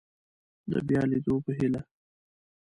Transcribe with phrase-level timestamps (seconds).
[0.71, 1.81] د بیا لیدو په هیله